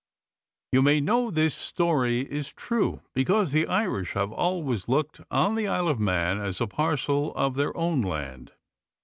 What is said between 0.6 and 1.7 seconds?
You may know that this